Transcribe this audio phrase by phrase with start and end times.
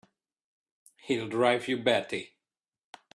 [1.03, 2.33] He'll drive you batty!